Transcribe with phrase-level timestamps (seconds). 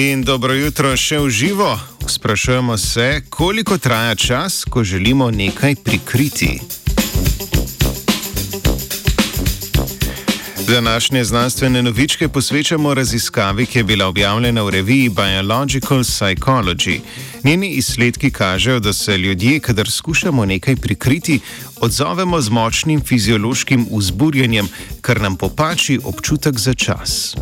[0.00, 1.68] In dobro jutro še v živo.
[2.08, 6.60] Sprašujemo se, koliko traja čas, ko želimo nekaj prikriti.
[10.68, 17.00] Današnje znanstvene novičke posvečamo raziskavi, ki je bila objavljena v reviji Biological Psychology.
[17.44, 21.40] Njeni izsledki kažejo, da se ljudje, kadar skušamo nekaj prikriti,
[21.80, 24.68] odzovemo z močnim fiziološkim vzburjenjem,
[25.00, 27.36] kar nam popači občutek za čas.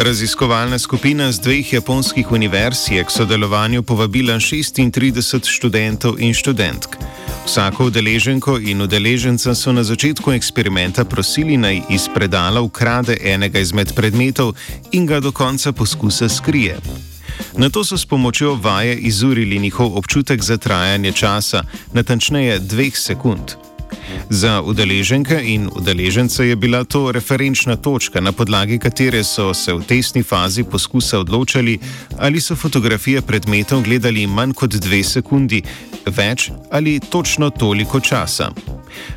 [0.00, 6.96] Raziskovalna skupina z dveh japonskih univerz je k sodelovanju povabila 36 študentov in študentk.
[7.44, 13.92] Vsako udeleženko in udeleženca so na začetku eksperimenta prosili naj iz predala ukrade enega izmed
[13.92, 14.56] predmetov
[14.92, 16.80] in ga do konca poskusa skrije.
[17.56, 23.69] Na to so s pomočjo vaje izurili njihov občutek za trajanje časa, natančneje dveh sekund.
[24.30, 29.82] Za udeleženke in udeležence je bila to referenčna točka, na podlagi katere so se v
[29.82, 31.78] testni fazi poskusa odločali,
[32.18, 35.62] ali so fotografije predmetov gledali manj kot dve sekundi,
[36.06, 38.50] več ali točno toliko časa.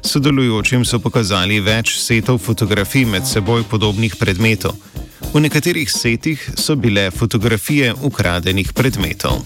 [0.01, 4.77] Sodelujočim so pokazali več setov fotografij med seboj podobnih predmetov.
[5.33, 9.41] V nekaterih setih so bile fotografije ukradenih predmetov.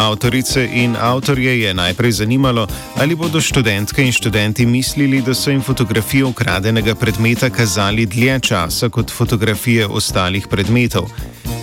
[0.00, 5.62] Avtorice in avtorje je najprej zanimalo, ali bodo študentke in študenti mislili, da so jim
[5.62, 11.10] fotografije ukradenega predmeta kazali dlje časa kot fotografije ostalih predmetov.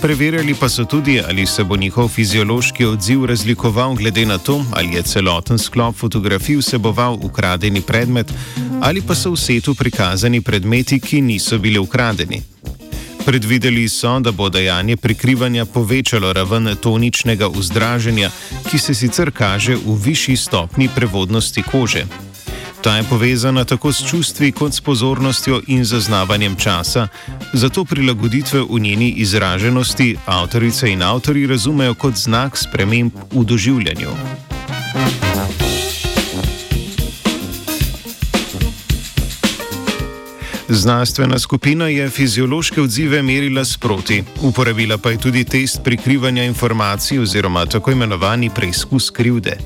[0.02, 4.94] Preverjali pa so tudi, ali se bo njihov fiziološki odziv razlikoval glede na to, ali
[4.94, 8.34] je celoten sklop fotografij vseboval ukradeni predmet,
[8.82, 12.57] ali pa so v setu prikazani predmeti, ki niso bili ukradeni.
[13.27, 18.30] Predvideli so, da bo dejanje prikrivanja povečalo raven toničnega vzdraženja,
[18.71, 22.05] ki se sicer kaže v višji stopni prevodnosti kože.
[22.82, 27.08] Ta je povezana tako s čustvi kot s pozornostjo in zaznavanjem časa,
[27.54, 34.11] zato prilagoditve v njeni izraženosti avtorice in avtori razumejo kot znak sprememb v doživljanju.
[40.70, 47.66] Znanstvena skupina je fiziološke odzive merila sproti, uporabila pa je tudi test prikrivanja informacij oziroma
[47.66, 49.58] tako imenovani preizkus krivde.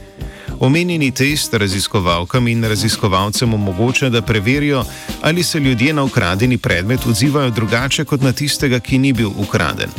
[0.59, 4.83] Omenjeni test raziskovalkam in raziskovalcem omogoča, da preverijo,
[5.21, 9.89] ali se ljudje na ukradeni predmet odzivajo drugače kot na tistega, ki ni bil ukraden.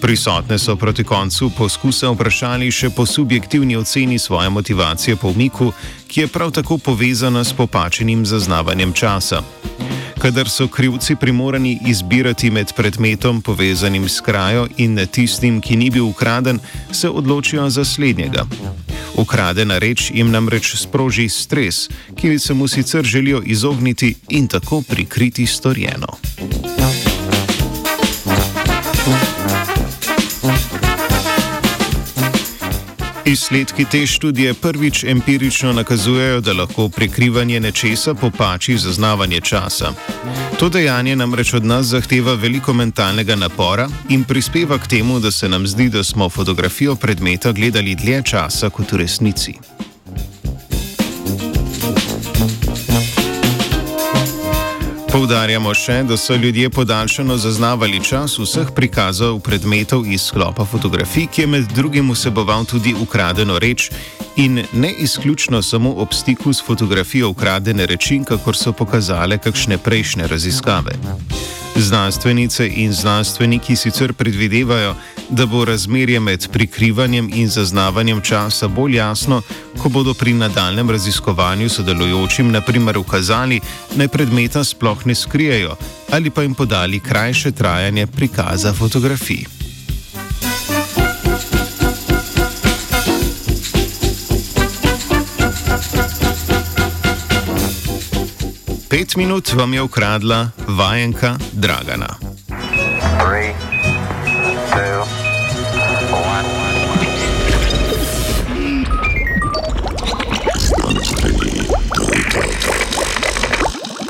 [0.00, 5.72] Prisotne so proti koncu poskusa vprašali še po subjektivni oceni svoje motivacije po umiku,
[6.06, 9.42] ki je prav tako povezana s popačenim zaznavanjem časa
[10.22, 16.04] kadar so krivci primorani izbirati med predmetom povezanim s krajo in tistim, ki ni bil
[16.04, 16.58] ukraden,
[16.92, 18.46] se odločijo za slednjega.
[19.16, 25.46] Ukradena reč jim namreč sproži stres, ki se mu sicer želijo izogniti in tako prikriti
[25.46, 26.08] storjeno.
[33.24, 39.92] Izsledki te študije prvič empirično nakazujejo, da lahko prikrivanje nečesa popači zaznavanje časa.
[40.58, 45.48] To dejanje namreč od nas zahteva veliko mentalnega napora in prispeva k temu, da se
[45.48, 49.54] nam zdi, da smo fotografijo predmeta gledali dlje časa kot v resnici.
[55.12, 61.42] Poudarjamo še, da so ljudje podaljšano zaznavali čas vseh prikazov predmetov iz sklopa fotografij, ki
[61.42, 63.90] je med drugim vseboval tudi ukradeno reč
[64.40, 70.26] in ne izključno samo ob stiku s fotografijo ukradene reči, kakor so pokazale kakšne prejšnje
[70.32, 70.96] raziskave.
[71.76, 74.94] Znanstvenice in znanstveniki sicer predvidevajo,
[75.30, 79.42] da bo razmerje med prikrivanjem in zaznavanjem časa bolj jasno,
[79.78, 83.60] ko bodo pri nadaljem raziskovanju sodelujočim naprimer ukazali,
[83.94, 85.76] naj predmeta sploh ne skrijejo
[86.12, 89.44] ali pa jim podali krajše trajanje prikaza fotografij.
[98.92, 102.16] Pet minut vam je ukradla vajenka Dragana.
[103.18, 103.54] Three,
[104.72, 105.21] two,